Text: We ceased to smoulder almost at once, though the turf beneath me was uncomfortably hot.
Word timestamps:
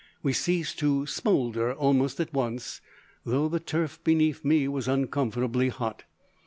We 0.23 0.33
ceased 0.33 0.79
to 0.79 1.05
smoulder 1.05 1.73
almost 1.75 2.19
at 2.19 2.33
once, 2.33 2.81
though 3.23 3.47
the 3.47 3.59
turf 3.59 3.99
beneath 4.03 4.43
me 4.43 4.67
was 4.67 4.87
uncomfortably 4.87 5.69
hot. 5.69 6.05